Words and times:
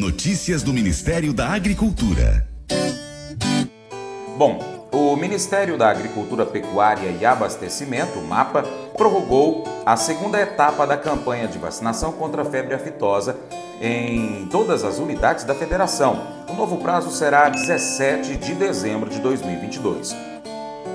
Notícias 0.00 0.62
do 0.62 0.72
Ministério 0.72 1.30
da 1.30 1.50
Agricultura. 1.50 2.48
Bom, 4.38 4.58
o 4.90 5.14
Ministério 5.14 5.76
da 5.76 5.90
Agricultura, 5.90 6.46
Pecuária 6.46 7.14
e 7.20 7.26
Abastecimento, 7.26 8.18
MAPA, 8.18 8.62
prorrogou 8.96 9.62
a 9.84 9.98
segunda 9.98 10.40
etapa 10.40 10.86
da 10.86 10.96
campanha 10.96 11.46
de 11.46 11.58
vacinação 11.58 12.12
contra 12.12 12.40
a 12.40 12.44
febre 12.46 12.72
aftosa 12.72 13.36
em 13.78 14.48
todas 14.50 14.84
as 14.84 14.98
unidades 14.98 15.44
da 15.44 15.54
federação. 15.54 16.26
O 16.48 16.54
novo 16.54 16.78
prazo 16.78 17.10
será 17.10 17.50
17 17.50 18.38
de 18.38 18.54
dezembro 18.54 19.10
de 19.10 19.20
2022. 19.20 20.16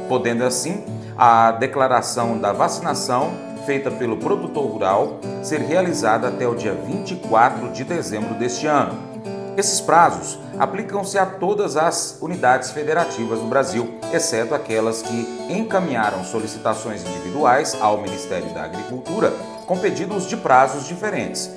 Podendo 0.10 0.44
assim 0.44 0.84
a 1.16 1.52
declaração 1.52 2.40
da 2.40 2.52
vacinação 2.52 3.45
feita 3.66 3.90
pelo 3.90 4.18
produtor 4.18 4.66
rural 4.66 5.20
ser 5.42 5.60
realizada 5.62 6.28
até 6.28 6.48
o 6.48 6.56
dia 6.56 6.74
24 6.74 7.72
de 7.72 7.84
dezembro 7.84 8.36
deste 8.36 8.68
ano. 8.68 9.16
Esses 9.58 9.80
prazos 9.80 10.38
aplicam-se 10.60 11.18
a 11.18 11.26
todas 11.26 11.78
as 11.78 12.18
unidades 12.22 12.72
federativas 12.72 13.40
do 13.40 13.46
Brasil, 13.46 13.96
exceto 14.14 14.54
aquelas 14.54 15.02
que 15.02 15.48
encaminharam 15.50 16.24
solicitações 16.24 17.04
individuais 17.06 17.76
ao 17.80 18.02
Ministério 18.02 18.54
da 18.54 18.64
Agricultura 18.64 19.34
com 19.66 19.78
pedidos 19.78 20.28
de 20.28 20.36
prazos 20.36 20.88
diferentes. 20.88 21.50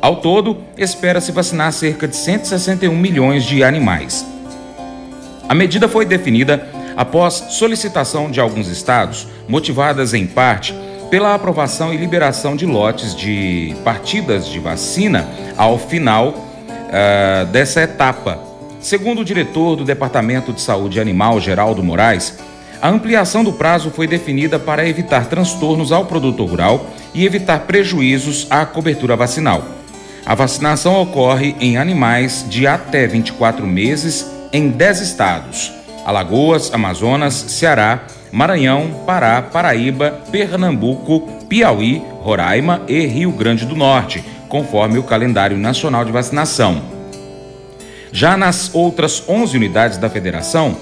Ao 0.00 0.16
todo, 0.16 0.58
espera-se 0.78 1.32
vacinar 1.32 1.72
cerca 1.72 2.08
de 2.08 2.16
161 2.16 2.96
milhões 2.96 3.44
de 3.44 3.62
animais. 3.62 4.24
A 5.48 5.54
medida 5.54 5.88
foi 5.88 6.06
definida 6.06 6.68
após 6.96 7.34
solicitação 7.50 8.30
de 8.30 8.40
alguns 8.40 8.68
estados, 8.68 9.26
motivadas 9.48 10.14
em 10.14 10.26
parte 10.26 10.74
pela 11.10 11.34
aprovação 11.34 11.92
e 11.92 11.96
liberação 11.96 12.54
de 12.54 12.64
lotes 12.64 13.14
de 13.16 13.74
partidas 13.84 14.46
de 14.46 14.60
vacina 14.60 15.28
ao 15.56 15.76
final 15.76 16.28
uh, 16.28 17.46
dessa 17.46 17.82
etapa. 17.82 18.38
Segundo 18.80 19.20
o 19.20 19.24
diretor 19.24 19.74
do 19.74 19.84
Departamento 19.84 20.52
de 20.52 20.60
Saúde 20.60 21.00
Animal, 21.00 21.40
Geraldo 21.40 21.82
Moraes, 21.82 22.38
a 22.80 22.88
ampliação 22.88 23.44
do 23.44 23.52
prazo 23.52 23.90
foi 23.90 24.06
definida 24.06 24.58
para 24.58 24.88
evitar 24.88 25.26
transtornos 25.26 25.92
ao 25.92 26.06
produtor 26.06 26.48
rural 26.48 26.86
e 27.12 27.26
evitar 27.26 27.60
prejuízos 27.60 28.46
à 28.48 28.64
cobertura 28.64 29.16
vacinal. 29.16 29.64
A 30.24 30.34
vacinação 30.34 31.02
ocorre 31.02 31.56
em 31.60 31.76
animais 31.76 32.46
de 32.48 32.66
até 32.66 33.06
24 33.06 33.66
meses 33.66 34.26
em 34.52 34.68
10 34.70 35.00
estados: 35.00 35.72
Alagoas, 36.06 36.72
Amazonas, 36.72 37.34
Ceará, 37.34 38.04
Maranhão, 38.32 39.02
Pará, 39.06 39.42
Paraíba, 39.42 40.20
Pernambuco, 40.30 41.20
Piauí, 41.48 42.02
Roraima 42.20 42.82
e 42.86 43.04
Rio 43.06 43.32
Grande 43.32 43.64
do 43.66 43.74
Norte, 43.74 44.24
conforme 44.48 44.98
o 44.98 45.02
calendário 45.02 45.56
nacional 45.56 46.04
de 46.04 46.12
vacinação. 46.12 46.82
Já 48.12 48.36
nas 48.36 48.74
outras 48.74 49.22
11 49.28 49.56
unidades 49.56 49.98
da 49.98 50.10
federação, 50.10 50.76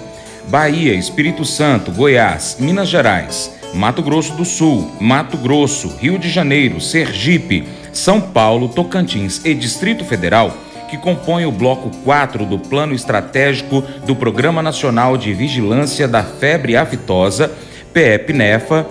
Bahia, 0.49 0.95
Espírito 0.95 1.45
Santo, 1.45 1.91
Goiás, 1.93 2.57
Minas 2.59 2.89
Gerais, 2.89 3.53
Mato 3.75 4.03
Grosso 4.03 4.33
do 4.35 4.45
Sul, 4.45 4.91
Mato 4.99 5.37
Grosso, 5.37 5.89
Rio 6.01 6.19
de 6.19 6.31
Janeiro, 6.31 6.81
Sergipe, 6.81 7.69
São 7.93 8.21
Paulo, 8.21 8.69
Tocantins 8.69 9.43
e 9.45 9.53
Distrito 9.55 10.05
Federal, 10.05 10.57
que 10.89 10.97
compõem 10.97 11.47
o 11.47 11.53
bloco 11.53 11.91
4 12.05 12.45
do 12.47 12.59
Plano 12.59 12.95
Estratégico 12.95 13.83
do 14.07 14.17
Programa 14.17 14.63
Nacional 14.63 15.17
de 15.17 15.33
Vigilância 15.33 16.09
da 16.09 16.23
Febre 16.23 16.77
Aftosa, 16.77 17.53
PEP-NEFA, 17.93 18.87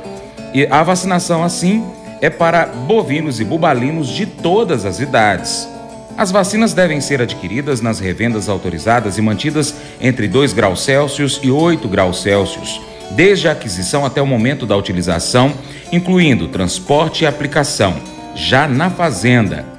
e 0.54 0.66
a 0.68 0.84
vacinação 0.84 1.44
assim 1.44 1.84
é 2.22 2.30
para 2.30 2.66
bovinos 2.66 3.40
e 3.40 3.44
bubalinos 3.44 4.08
de 4.10 4.26
todas 4.26 4.86
as 4.86 5.00
idades. 5.00 5.68
As 6.18 6.32
vacinas 6.32 6.74
devem 6.74 7.00
ser 7.00 7.22
adquiridas 7.22 7.82
nas 7.82 8.00
revendas 8.00 8.50
autorizadas 8.50 9.18
e 9.18 9.22
mantidas 9.22 9.76
entre 10.02 10.28
2 10.28 10.54
graus 10.54 10.84
Celsius 10.84 11.40
e 11.44 11.52
8 11.52 11.88
graus 11.88 12.22
Celsius 12.22 12.82
desde 13.12 13.48
a 13.48 13.52
aquisição 13.52 14.06
até 14.06 14.22
o 14.22 14.28
momento 14.28 14.66
da 14.66 14.76
utilização, 14.76 15.54
incluindo 15.92 16.48
transporte 16.48 17.24
e 17.24 17.28
aplicação, 17.28 17.96
já 18.36 18.68
na 18.68 18.90
fazenda. 18.90 19.77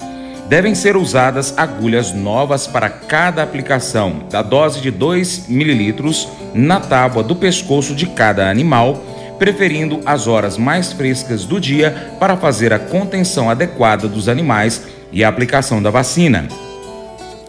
Devem 0.49 0.75
ser 0.75 0.97
usadas 0.97 1.53
agulhas 1.59 2.15
novas 2.15 2.67
para 2.67 2.89
cada 2.89 3.43
aplicação, 3.43 4.23
da 4.31 4.41
dose 4.41 4.81
de 4.81 4.91
2 4.91 5.51
ml 5.51 6.27
na 6.55 6.81
tábua 6.81 7.23
do 7.23 7.37
pescoço 7.37 7.95
de 7.95 8.07
cada 8.07 8.49
animal, 8.49 9.05
preferindo 9.39 10.01
as 10.07 10.27
horas 10.27 10.57
mais 10.57 10.91
frescas 10.91 11.45
do 11.45 11.61
dia 11.61 12.15
para 12.19 12.35
fazer 12.35 12.73
a 12.73 12.79
contenção 12.79 13.51
adequada 13.51 14.09
dos 14.09 14.27
animais 14.27 14.85
e 15.13 15.23
a 15.23 15.29
aplicação 15.29 15.83
da 15.83 15.91
vacina. 15.91 16.49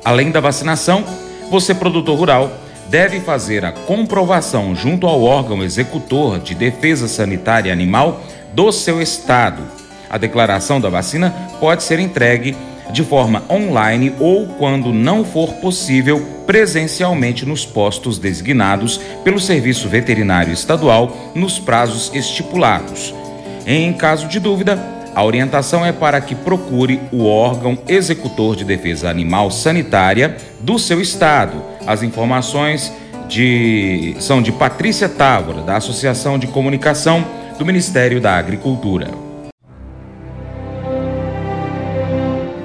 Além 0.04 0.30
da 0.30 0.42
vacinação, 0.42 1.06
você, 1.50 1.74
produtor 1.74 2.18
rural, 2.18 2.52
deve 2.90 3.22
fazer 3.22 3.64
a 3.64 3.72
comprovação 3.72 4.76
junto 4.76 5.08
ao 5.08 5.24
órgão 5.24 5.64
executor 5.64 6.38
de 6.38 6.54
defesa 6.54 7.08
sanitária 7.08 7.72
animal 7.72 8.22
do 8.54 8.74
seu 8.74 9.02
estado. 9.02 9.64
A 10.10 10.18
declaração 10.18 10.82
da 10.82 10.90
vacina 10.90 11.34
pode 11.62 11.84
ser 11.84 12.00
entregue 12.00 12.58
de 12.92 13.04
forma 13.04 13.44
online 13.50 14.14
ou, 14.20 14.48
quando 14.48 14.94
não 14.94 15.24
for 15.24 15.54
possível, 15.56 16.26
presencialmente 16.46 17.46
nos 17.46 17.66
postos 17.66 18.18
designados 18.18 19.00
pelo 19.24 19.40
Serviço 19.40 19.88
Veterinário 19.88 20.52
Estadual 20.52 21.32
nos 21.36 21.60
prazos 21.60 22.12
estipulados. 22.14 23.14
Em 23.66 23.94
caso 23.94 24.28
de 24.28 24.40
dúvida, 24.40 24.80
a 25.14 25.24
orientação 25.24 25.86
é 25.86 25.92
para 25.92 26.22
que 26.22 26.34
procure 26.34 27.00
o 27.12 27.26
órgão 27.26 27.78
executor 27.88 28.56
de 28.56 28.64
defesa 28.64 29.10
animal 29.10 29.52
sanitária 29.52 30.38
do 30.60 30.80
seu 30.80 31.02
estado. 31.02 31.62
As 31.86 32.04
informações 32.04 32.92
de, 33.28 34.16
são 34.20 34.42
de 34.42 34.52
Patrícia 34.52 35.08
Távora, 35.08 35.62
da 35.62 35.78
Associação 35.78 36.40
de 36.40 36.48
Comunicação 36.48 37.26
do 37.58 37.66
Ministério 37.66 38.20
da 38.20 38.36
Agricultura. 38.36 39.29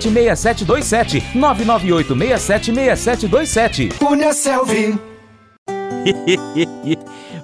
6727 0.00 1.22
998 1.34 2.38
676727. 2.38 3.88
Cunha 3.98 4.32
Selvi. 4.32 4.94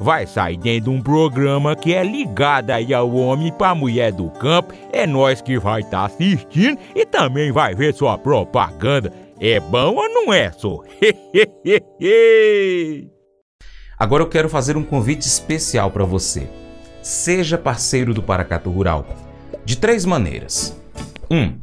vai 0.00 0.26
sair 0.26 0.56
dentro 0.56 0.90
de 0.90 0.96
um 0.96 1.02
programa 1.02 1.74
que 1.76 1.94
é 1.94 2.02
ligado 2.02 2.70
aí 2.70 2.92
ao 2.92 3.12
homem 3.12 3.52
para 3.52 3.74
mulher 3.74 4.12
do 4.12 4.30
campo. 4.30 4.74
É 4.92 5.06
nós 5.06 5.40
que 5.40 5.58
vai 5.58 5.80
estar 5.80 5.98
tá 5.98 6.04
assistindo 6.06 6.78
e 6.94 7.04
também 7.04 7.50
vai 7.52 7.74
ver 7.74 7.94
sua 7.94 8.16
propaganda. 8.16 9.12
É 9.40 9.60
bom 9.60 9.94
ou 9.94 10.08
não 10.08 10.32
é, 10.32 10.50
só? 10.52 10.82
Agora 13.98 14.22
eu 14.22 14.28
quero 14.28 14.48
fazer 14.48 14.76
um 14.76 14.82
convite 14.82 15.22
especial 15.22 15.90
para 15.90 16.04
você. 16.04 16.48
Seja 17.02 17.56
parceiro 17.56 18.12
do 18.12 18.22
Paracato 18.22 18.70
Rural. 18.70 19.06
De 19.64 19.76
três 19.76 20.04
maneiras. 20.04 20.76
1. 21.30 21.36
Um, 21.36 21.58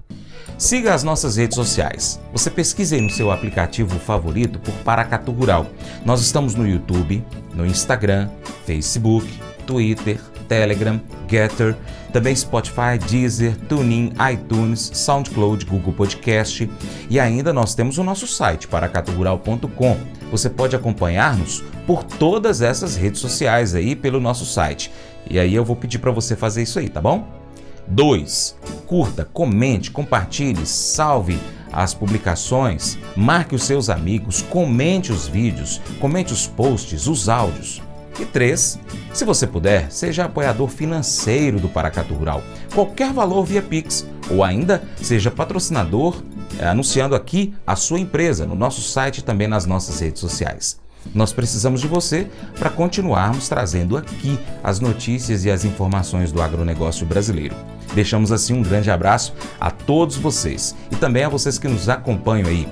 siga 0.64 0.94
as 0.94 1.04
nossas 1.04 1.36
redes 1.36 1.56
sociais. 1.56 2.22
Você 2.32 2.50
pesquise 2.50 3.00
no 3.02 3.10
seu 3.10 3.32
aplicativo 3.32 4.00
favorito 4.00 4.60
por 4.60 4.74
Paracatu 4.76 5.30
Rural. 5.30 5.66
Nós 6.06 6.22
estamos 6.22 6.56
no 6.56 6.66
YouTube, 6.66 7.22
no 7.54 7.66
Instagram, 7.66 8.30
Facebook, 8.66 9.28
Twitter, 9.68 10.22
Telegram, 10.48 11.02
Getter, 11.28 11.76
também 12.14 12.34
Spotify, 12.34 12.98
Deezer, 13.10 13.58
TuneIn, 13.68 14.14
iTunes, 14.32 14.90
SoundCloud, 14.94 15.66
Google 15.66 15.94
Podcast 15.94 16.70
e 17.10 17.20
ainda 17.20 17.52
nós 17.52 17.76
temos 17.76 17.98
o 17.98 18.04
nosso 18.04 18.26
site 18.26 18.66
paracaturural.com. 18.70 19.98
Você 20.32 20.50
pode 20.50 20.78
acompanhar-nos 20.78 21.62
por 21.86 22.04
todas 22.06 22.62
essas 22.62 22.96
redes 22.96 23.20
sociais 23.20 23.76
aí 23.76 23.98
pelo 23.98 24.22
nosso 24.22 24.46
site. 24.46 24.90
E 25.30 25.38
aí 25.38 25.54
eu 25.54 25.66
vou 25.66 25.76
pedir 25.76 26.00
para 26.00 26.12
você 26.12 26.38
fazer 26.38 26.64
isso 26.64 26.80
aí, 26.80 26.88
tá 26.88 27.02
bom? 27.02 27.43
2. 27.88 28.56
Curta, 28.88 29.26
comente, 29.26 29.92
compartilhe, 29.92 30.66
salve 30.66 31.40
as 31.72 31.94
publicações, 31.94 32.98
marque 33.16 33.56
os 33.56 33.64
seus 33.64 33.90
amigos, 33.90 34.44
comente 34.44 35.12
os 35.12 35.28
vídeos, 35.28 35.82
comente 36.00 36.32
os 36.32 36.46
posts, 36.46 37.08
os 37.08 37.28
áudios. 37.28 37.82
E 38.20 38.26
3. 38.26 38.80
Se 39.12 39.26
você 39.26 39.48
puder, 39.48 39.92
seja 39.92 40.26
apoiador 40.26 40.68
financeiro 40.70 41.60
do 41.60 41.68
Paracatu 41.68 42.14
Rural. 42.14 42.44
Qualquer 42.74 43.12
valor 43.12 43.44
via 43.44 43.62
Pix 43.62 44.08
ou 44.30 44.44
ainda 44.44 44.84
seja 44.98 45.32
patrocinador 45.32 46.22
eh, 46.60 46.68
anunciando 46.68 47.16
aqui 47.16 47.56
a 47.66 47.76
sua 47.76 48.00
empresa 48.00 48.46
no 48.46 48.54
nosso 48.54 48.82
site 48.82 49.18
e 49.18 49.24
também 49.24 49.48
nas 49.48 49.66
nossas 49.66 50.00
redes 50.00 50.22
sociais. 50.22 50.80
Nós 51.14 51.34
precisamos 51.34 51.82
de 51.82 51.88
você 51.88 52.28
para 52.58 52.70
continuarmos 52.70 53.50
trazendo 53.50 53.98
aqui 53.98 54.40
as 54.64 54.80
notícias 54.80 55.44
e 55.44 55.52
as 55.52 55.66
informações 55.66 56.32
do 56.32 56.42
agronegócio 56.42 57.06
brasileiro. 57.06 57.56
Deixamos 57.94 58.32
assim 58.32 58.54
um 58.54 58.64
grande 58.64 58.90
abraço 58.90 59.34
a 59.60 59.70
todos 59.70 60.16
vocês 60.16 60.76
e 60.92 60.96
também 60.96 61.24
a 61.24 61.30
vocês 61.30 61.58
que 61.58 61.68
nos 61.68 61.90
acompanham 61.90 62.48
aí 62.48 62.68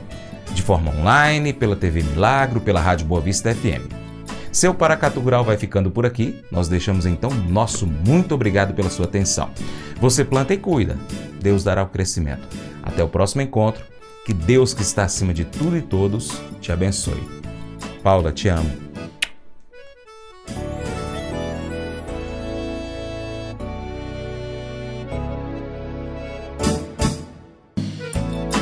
de 0.54 0.62
forma 0.62 0.92
online, 0.92 1.54
pela 1.54 1.76
TV 1.76 2.04
Milagro, 2.04 2.60
pela 2.60 2.82
Rádio 2.82 3.08
Boa 3.08 3.22
Vista 3.22 3.54
FM. 3.54 4.02
Seu 4.52 4.74
Paracatu 4.74 5.20
Rural 5.22 5.46
vai 5.46 5.56
ficando 5.56 5.90
por 5.90 6.06
aqui. 6.06 6.44
Nós 6.52 6.68
deixamos 6.68 7.06
então 7.06 7.30
nosso 7.30 7.88
muito 7.88 8.36
obrigado 8.36 8.74
pela 8.74 8.90
sua 8.90 9.06
atenção. 9.06 9.50
Você 10.00 10.26
planta 10.26 10.54
e 10.54 10.58
cuida. 10.58 10.98
Deus 11.42 11.64
dará 11.64 11.84
o 11.84 11.88
crescimento. 11.88 12.48
Até 12.84 13.02
o 13.04 13.08
próximo 13.08 13.42
encontro. 13.42 13.84
Que 14.26 14.34
Deus 14.34 14.74
que 14.74 14.82
está 14.82 15.04
acima 15.04 15.34
de 15.34 15.46
tudo 15.46 15.78
e 15.78 15.82
todos 15.82 16.42
te 16.60 16.72
abençoe. 16.72 17.24
Paula, 18.04 18.32
te 18.32 18.50
amo. 18.50 18.91